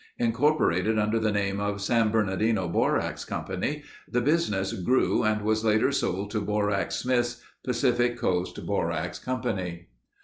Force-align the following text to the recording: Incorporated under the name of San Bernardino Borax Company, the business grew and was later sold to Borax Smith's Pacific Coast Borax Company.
Incorporated 0.17 0.97
under 0.97 1.19
the 1.19 1.31
name 1.31 1.59
of 1.59 1.79
San 1.79 2.09
Bernardino 2.09 2.67
Borax 2.67 3.23
Company, 3.23 3.83
the 4.09 4.19
business 4.19 4.73
grew 4.73 5.21
and 5.21 5.43
was 5.43 5.63
later 5.63 5.91
sold 5.91 6.31
to 6.31 6.41
Borax 6.41 6.95
Smith's 6.95 7.39
Pacific 7.63 8.17
Coast 8.17 8.65
Borax 8.65 9.19
Company. 9.19 9.89